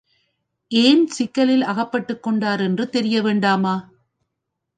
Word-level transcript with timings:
ஏன் 0.71 1.07
சிக்கலில் 1.07 1.61
அகப்பட்டுக் 1.63 2.23
கொண்டார் 2.23 2.61
என்று 2.61 2.89
தெரிய 2.89 3.21
வேண்டாமா? 3.21 3.75